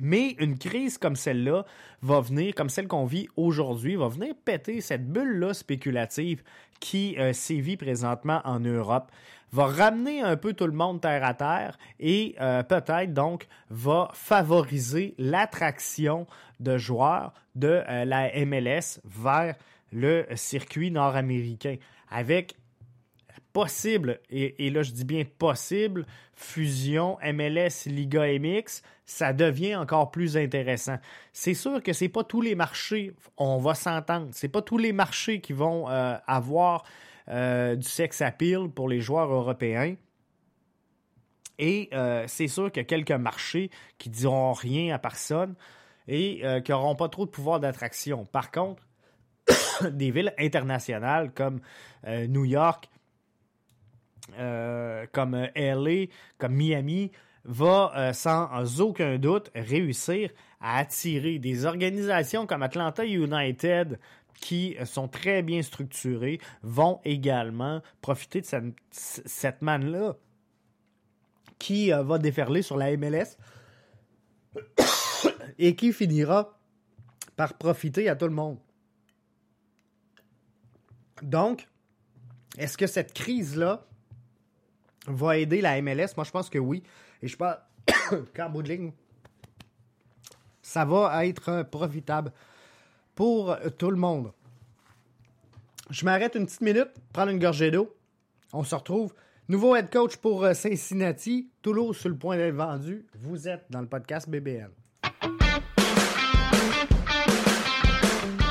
[0.00, 1.64] Mais une crise comme celle-là
[2.02, 6.42] va venir, comme celle qu'on vit aujourd'hui, va venir péter cette bulle-là spéculative
[6.80, 9.10] qui euh, sévit présentement en Europe
[9.52, 14.10] va ramener un peu tout le monde terre à terre et euh, peut-être donc va
[14.12, 16.26] favoriser l'attraction
[16.60, 19.54] de joueurs de euh, la MLS vers
[19.92, 21.76] le circuit nord-américain
[22.10, 22.56] avec
[23.52, 30.36] possible, et, là je dis bien possible, fusion MLS Liga MX, ça devient encore plus
[30.36, 30.98] intéressant.
[31.32, 34.92] C'est sûr que c'est pas tous les marchés, on va s'entendre, c'est pas tous les
[34.92, 36.84] marchés qui vont euh, avoir
[37.28, 39.96] euh, du sex appeal pour les joueurs européens.
[41.58, 45.54] Et euh, c'est sûr qu'il y a quelques marchés qui diront rien à personne
[46.06, 48.24] et qui n'auront pas trop de pouvoir d'attraction.
[48.24, 48.82] Par contre,
[49.90, 51.60] des villes internationales comme
[52.06, 52.88] New York,
[55.12, 56.06] comme LA,
[56.38, 57.10] comme Miami,
[57.44, 63.98] va sans aucun doute réussir à attirer des organisations comme Atlanta United,
[64.40, 68.46] qui sont très bien structurés vont également profiter de
[68.90, 70.16] cette, manne-là
[71.58, 73.36] qui euh, va déferler sur la MLS
[75.58, 76.56] et qui finira
[77.36, 78.58] par profiter à tout le monde.
[81.22, 81.66] Donc,
[82.56, 83.86] est-ce que cette crise-là
[85.12, 86.14] va aider la MLS?
[86.16, 86.82] Moi, je pense que oui.
[87.22, 87.54] Et je pense
[88.36, 88.92] qu'en bout de ligne,
[90.62, 92.32] ça va être profitable
[93.14, 94.32] pour tout le monde.
[95.90, 97.94] Je m'arrête une petite minute, prendre une gorgée d'eau.
[98.52, 99.14] On se retrouve.
[99.48, 103.06] Nouveau head coach pour euh, Cincinnati, Toulouse sur le point d'être vendu.
[103.18, 104.68] Vous êtes dans le podcast BBN.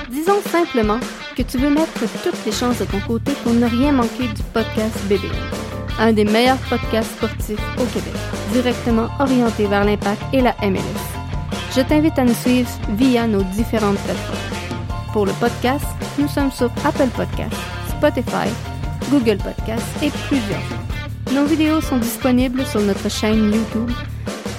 [0.09, 0.99] Disons simplement
[1.35, 1.93] que tu veux mettre
[2.23, 5.56] toutes les chances de ton côté pour ne rien manquer du podcast BBN.
[5.99, 8.13] Un des meilleurs podcasts sportifs au Québec,
[8.53, 10.81] directement orienté vers l'impact et la MLS.
[11.75, 14.37] Je t'invite à nous suivre via nos différentes plateformes.
[15.11, 15.85] Pour le podcast,
[16.19, 17.55] nous sommes sur Apple Podcasts,
[17.89, 18.47] Spotify,
[19.09, 20.61] Google Podcasts et plusieurs
[21.33, 23.91] Nos vidéos sont disponibles sur notre chaîne YouTube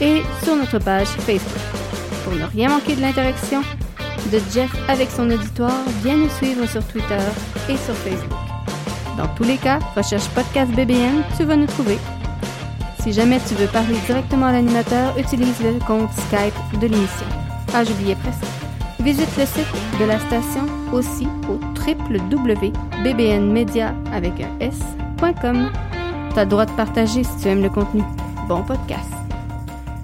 [0.00, 1.62] et sur notre page Facebook.
[2.24, 3.62] Pour ne rien manquer de l'interaction
[4.32, 7.18] de Jeff avec son auditoire, viens nous suivre sur Twitter
[7.68, 8.47] et sur Facebook.
[9.18, 11.98] Dans tous les cas, recherche Podcast BBN, tu vas nous trouver.
[13.00, 17.26] Si jamais tu veux parler directement à l'animateur, utilise le compte Skype de l'émission.
[17.74, 18.44] Ah, j'oubliais presque.
[19.00, 19.66] Visite le site
[19.98, 22.72] de la station aussi au www.bbnmedia
[24.12, 25.72] avec un s.com.
[26.36, 28.02] T'as le droit de partager si tu aimes le contenu.
[28.46, 29.10] Bon podcast.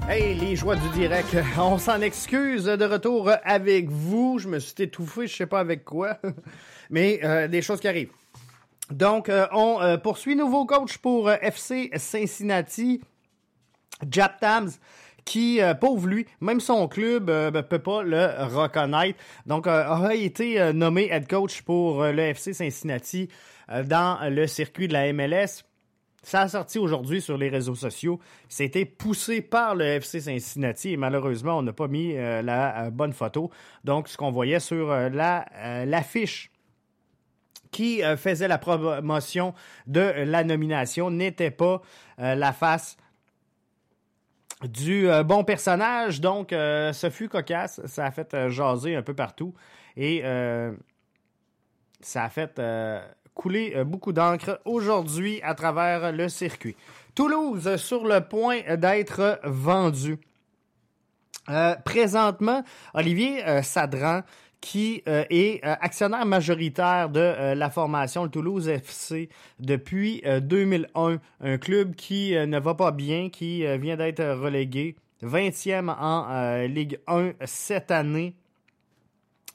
[0.08, 1.36] Hey, les joies du direct.
[1.56, 4.40] On s'en excuse de retour avec vous.
[4.40, 6.18] Je me suis étouffé, je sais pas avec quoi,
[6.90, 8.10] mais euh, des choses qui arrivent.
[8.94, 13.00] Donc, euh, on euh, poursuit nouveau coach pour FC Cincinnati,
[14.08, 14.70] Jap Tams
[15.24, 19.18] qui, euh, pauvre lui, même son club ne euh, ben, peut pas le reconnaître.
[19.46, 23.28] Donc, euh, a été nommé head coach pour le FC Cincinnati
[23.86, 25.64] dans le circuit de la MLS.
[26.24, 28.18] Ça a sorti aujourd'hui sur les réseaux sociaux.
[28.48, 32.90] C'était poussé par le FC Cincinnati et malheureusement, on n'a pas mis euh, la euh,
[32.90, 33.50] bonne photo.
[33.84, 35.10] Donc, ce qu'on voyait sur euh,
[35.84, 36.50] l'affiche
[37.74, 39.52] qui faisait la promotion
[39.86, 41.82] de la nomination n'était pas
[42.16, 42.96] la face
[44.62, 46.20] du bon personnage.
[46.20, 47.84] Donc, ce fut cocasse.
[47.86, 49.52] Ça a fait jaser un peu partout.
[49.96, 50.22] Et
[52.00, 52.60] ça a fait
[53.34, 56.76] couler euh, beaucoup d'encre aujourd'hui à travers le circuit.
[57.14, 60.18] Toulouse sur le point d'être vendu.
[61.50, 64.22] Euh, présentement, Olivier euh, Sadran,
[64.64, 69.28] qui est actionnaire majoritaire de la formation le Toulouse FC
[69.60, 76.66] depuis 2001, un club qui ne va pas bien, qui vient d'être relégué, 20e en
[76.66, 78.34] Ligue 1 cette année.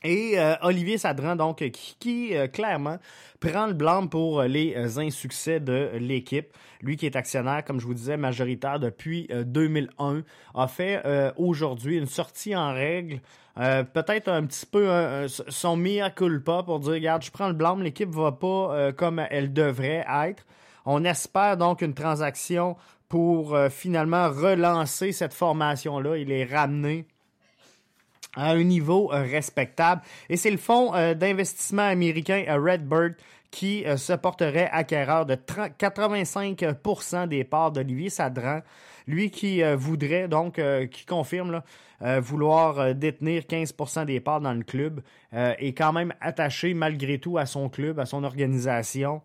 [0.04, 1.58] Et euh, Olivier Sadran, donc,
[2.00, 2.98] qui, euh, clairement
[3.42, 6.56] prend le blanc pour les euh, insuccès de l'équipe.
[6.82, 10.24] Lui qui est actionnaire, comme je vous disais, majoritaire depuis 2001,
[10.56, 11.04] a fait
[11.36, 13.20] aujourd'hui une sortie en règle.
[13.58, 18.10] Peut-être un petit peu son mea culpa pour dire, regarde, je prends le blanc, l'équipe
[18.10, 20.46] va pas comme elle devrait être.
[20.86, 22.78] On espère donc une transaction
[23.10, 27.08] pour finalement relancer cette formation-là et les ramener
[28.36, 30.02] à un niveau euh, respectable.
[30.30, 33.16] Et c'est le fonds euh, d'investissement américain euh, Redbird
[33.52, 38.60] qui se porterait acquéreur de 85% des parts d'Olivier Sadran.
[39.08, 40.62] Lui qui voudrait, donc,
[40.92, 41.64] qui confirme
[42.00, 45.02] vouloir détenir 15% des parts dans le club,
[45.34, 49.24] est quand même attaché malgré tout à son club, à son organisation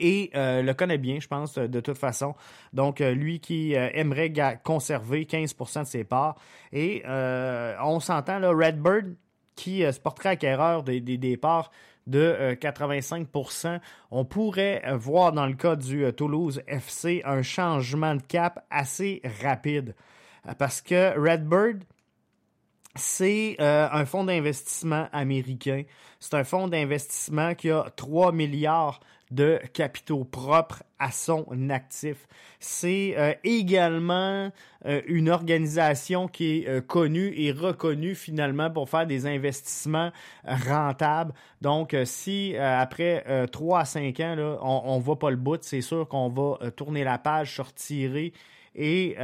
[0.00, 2.34] et euh, le connaît bien, je pense, de toute façon.
[2.72, 6.36] Donc, euh, lui qui euh, aimerait conserver 15% de ses parts.
[6.72, 9.14] Et on s'entend, là, Redbird,
[9.54, 11.70] qui se porterait acquéreur des, des, parts
[12.06, 13.78] de 85%,
[14.10, 19.94] on pourrait voir dans le cas du Toulouse FC un changement de cap assez rapide.
[20.58, 21.84] Parce que Redbird,
[22.94, 25.82] c'est un fonds d'investissement américain.
[26.18, 29.00] C'est un fonds d'investissement qui a 3 milliards
[29.32, 32.28] de capitaux propres à son actif.
[32.60, 34.52] C'est euh, également
[34.84, 40.12] euh, une organisation qui est euh, connue et reconnue finalement pour faire des investissements
[40.44, 41.32] rentables.
[41.62, 46.06] Donc, si après 3 à 5 ans, on ne va pas le bout, c'est sûr
[46.08, 48.32] qu'on va tourner la page, se retirer
[48.74, 49.16] et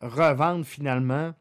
[0.00, 1.32] revendre finalement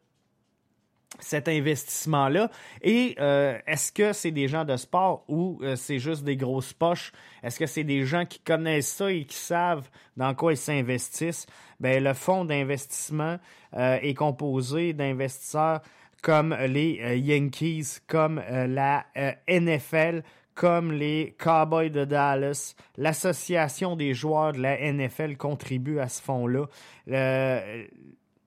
[1.19, 2.49] cet investissement-là.
[2.81, 6.73] Et euh, est-ce que c'est des gens de sport ou euh, c'est juste des grosses
[6.73, 7.11] poches?
[7.43, 11.45] Est-ce que c'est des gens qui connaissent ça et qui savent dans quoi ils s'investissent?
[11.79, 13.37] Ben, le fonds d'investissement
[13.75, 15.81] euh, est composé d'investisseurs
[16.21, 19.07] comme les Yankees, comme la
[19.49, 20.21] NFL,
[20.53, 22.75] comme les Cowboys de Dallas.
[22.95, 26.67] L'association des joueurs de la NFL contribue à ce fonds-là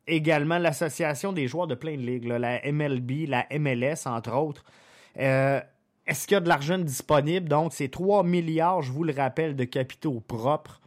[0.07, 4.65] également l'association des joueurs de plein de ligues, la MLB, la MLS, entre autres.
[5.19, 5.61] Euh,
[6.07, 7.49] est-ce qu'il y a de l'argent disponible?
[7.49, 10.81] Donc, c'est 3 milliards, je vous le rappelle, de capitaux propres.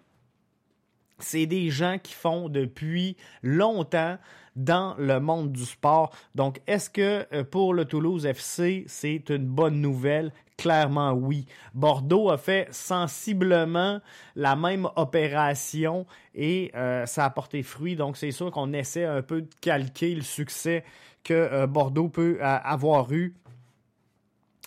[1.20, 4.18] C'est des gens qui font depuis longtemps
[4.58, 6.12] dans le monde du sport.
[6.36, 10.34] Donc, est-ce que euh, pour le Toulouse FC, c'est une bonne nouvelle?
[10.58, 11.46] Clairement oui.
[11.76, 14.02] Bordeaux a fait sensiblement
[14.36, 17.96] la même opération et euh, ça a porté fruit.
[17.96, 20.84] Donc c'est sûr qu'on essaie un peu de calquer le succès
[21.24, 23.36] que euh, Bordeaux peut avoir eu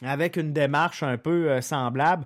[0.02, 2.24] avec une démarche un peu semblable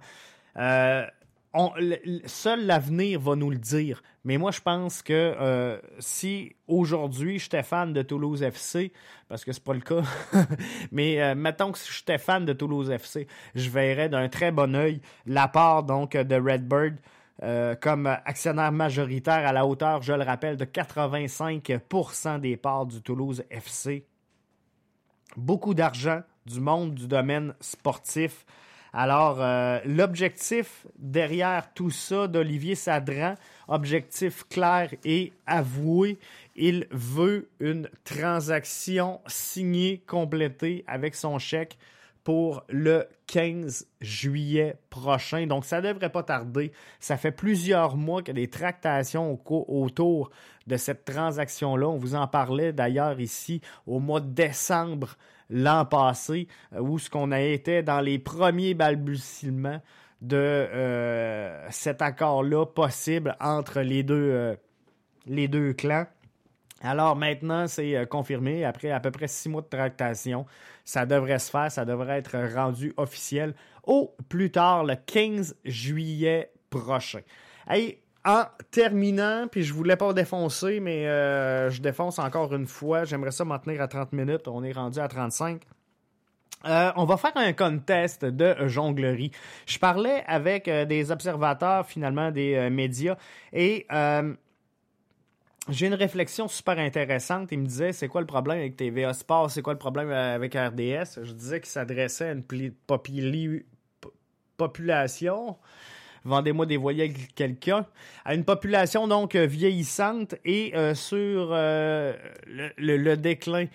[2.27, 4.03] seul l'avenir va nous le dire.
[4.25, 8.93] Mais moi, je pense que euh, si aujourd'hui j'étais fan de Toulouse FC,
[9.29, 10.03] parce que c'est pas le cas,
[10.93, 14.75] mais euh, mettons que si j'étais fan de Toulouse FC, je verrais d'un très bon
[14.75, 16.97] œil la part donc de Redbird
[17.43, 23.03] euh, comme actionnaire majoritaire à la hauteur, je le rappelle, de 85% des parts du
[23.03, 24.07] Toulouse FC.
[25.37, 28.47] Beaucoup d'argent du monde du domaine sportif.
[28.97, 33.35] Alors, euh, l'objectif derrière tout ça d'Olivier Sadran,
[33.67, 36.21] objectif clair et avoué,
[36.55, 41.77] il veut une transaction signée, complétée avec son chèque
[42.23, 45.49] pour le 15 juillet prochain.
[45.49, 46.71] Donc, ça ne devrait pas tarder.
[47.01, 50.31] Ça fait plusieurs mois qu'il y des tractations autour
[50.69, 51.89] de cette transaction-là.
[51.89, 55.17] On vous en parlait d'ailleurs ici au mois de décembre
[55.51, 59.81] l'an passé, euh, où ce qu'on a été dans les premiers balbutiements
[60.21, 64.57] de euh, cet accord-là possible entre les deux, euh,
[65.27, 66.07] les deux clans.
[66.81, 70.45] Alors maintenant, c'est confirmé, après à peu près six mois de tractation,
[70.85, 76.51] ça devrait se faire, ça devrait être rendu officiel au plus tard le 15 juillet
[76.69, 77.21] prochain.
[77.67, 83.05] Hey, en terminant, puis je voulais pas défoncer, mais euh, je défonce encore une fois.
[83.05, 84.49] J'aimerais ça m'en tenir à 30 minutes.
[84.49, 85.63] On est rendu à 35.
[86.65, 89.31] Euh, on va faire un contest de jonglerie.
[89.67, 93.17] Je parlais avec euh, des observateurs, finalement, des médias,
[93.53, 93.87] et
[95.69, 97.49] j'ai une réflexion super intéressante.
[97.53, 100.55] Il me disait c'est quoi le problème avec TVA Sport, c'est quoi le problème avec
[100.55, 101.23] RDS.
[101.23, 102.45] Je disais qu'il s'adressait à une
[104.57, 105.59] population
[106.25, 107.87] vendez-moi des voyelles quelqu'un,
[108.25, 112.15] à une population donc euh, vieillissante et euh, sur euh,
[112.47, 113.67] le, déclin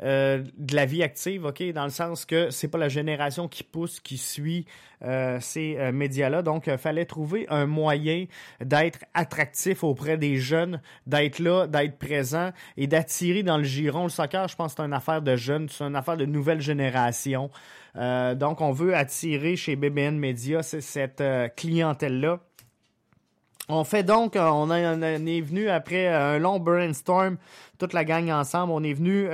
[0.00, 4.00] de la vie active, ok, dans le sens que c'est pas la génération qui pousse,
[4.00, 4.66] qui suit
[5.40, 6.42] ces médias-là.
[6.42, 8.26] Donc, il fallait trouver un moyen
[8.60, 14.04] d'être attractif auprès des jeunes, d'être là, d'être présent et d'attirer dans le giron.
[14.04, 17.50] Le soccer, je pense, c'est une affaire de jeunes, c'est une affaire de nouvelle génération.
[17.96, 22.40] Euh, donc, on veut attirer chez BBN Media cette euh, clientèle-là.
[23.68, 27.36] On fait donc, euh, on, est venu après un long brainstorm,
[27.78, 29.28] toute la gang ensemble, on est venu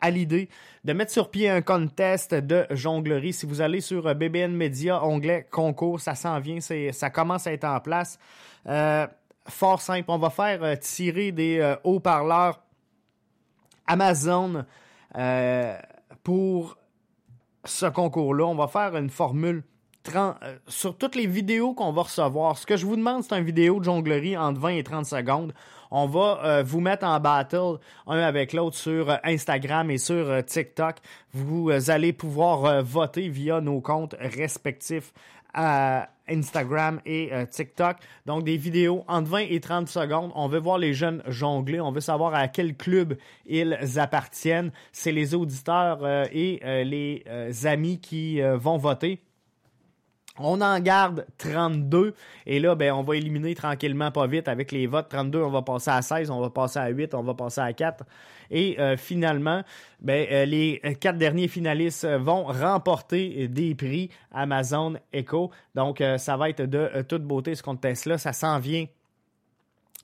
[0.00, 0.48] à l'idée
[0.84, 3.32] de mettre sur pied un contest de jonglerie.
[3.32, 7.64] Si vous allez sur BBN Media, onglet concours, ça s'en vient, ça commence à être
[7.64, 8.18] en place.
[9.46, 12.62] fort simple, on va faire tirer des haut-parleurs
[13.86, 14.64] Amazon
[16.22, 16.78] pour
[17.64, 18.46] ce concours-là.
[18.46, 19.64] On va faire une formule
[20.16, 22.56] euh, sur toutes les vidéos qu'on va recevoir.
[22.56, 25.52] Ce que je vous demande, c'est une vidéo de jonglerie entre 20 et 30 secondes.
[25.90, 30.44] On va euh, vous mettre en battle un avec l'autre sur euh, Instagram et sur
[30.44, 30.96] TikTok.
[31.32, 35.12] Vous allez pouvoir voter via nos comptes respectifs
[35.54, 37.96] à Instagram et euh, TikTok.
[38.26, 40.30] Donc des vidéos entre 20 et 30 secondes.
[40.34, 41.80] On veut voir les jeunes jongler.
[41.80, 43.16] On veut savoir à quel club
[43.46, 44.70] ils appartiennent.
[44.92, 49.20] C'est les auditeurs euh, et euh, les amis qui vont voter.
[50.42, 52.14] On en garde 32
[52.46, 55.08] et là, ben, on va éliminer tranquillement, pas vite, avec les votes.
[55.08, 57.72] 32, on va passer à 16, on va passer à 8, on va passer à
[57.72, 58.04] 4.
[58.50, 59.62] Et euh, finalement,
[60.00, 65.50] ben, euh, les quatre derniers finalistes vont remporter des prix Amazon Echo.
[65.74, 68.18] Donc, euh, ça va être de toute beauté ce contest-là.
[68.18, 68.86] Ça s'en vient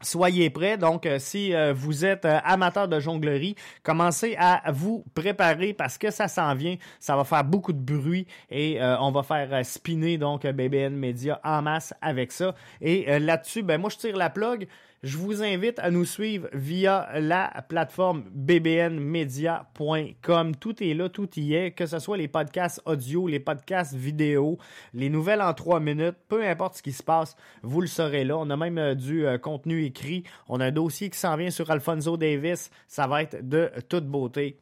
[0.03, 0.77] Soyez prêts.
[0.77, 5.97] Donc, euh, si euh, vous êtes euh, amateur de jonglerie, commencez à vous préparer parce
[5.97, 6.77] que ça s'en vient.
[7.01, 11.63] Ça va faire beaucoup de bruit et on va faire spinner donc BBN Media en
[11.63, 12.55] masse avec ça.
[12.83, 14.69] Et là-dessus, ben moi je tire la plug.
[15.03, 20.57] Je vous invite à nous suivre via la plateforme bbnmedia.com.
[20.57, 24.59] Tout est là, tout y est, que ce soit les podcasts audio, les podcasts vidéo,
[24.95, 28.39] les nouvelles en trois minutes, peu importe ce qui se passe, vous le saurez là.
[28.39, 30.25] On a même du contenu écrit.
[30.49, 32.71] On a un dossier qui s'en vient sur Alfonso Davis.
[32.87, 34.59] Ça va être de toute beauté.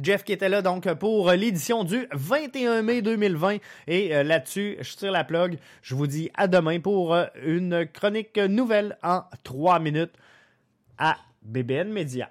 [0.00, 3.56] Jeff qui était là donc pour l'édition du 21 mai 2020
[3.88, 5.58] et euh, là-dessus je tire la plug.
[5.82, 10.12] Je vous dis à demain pour euh, une chronique nouvelle en 3 minutes
[10.96, 12.30] à BBN Media.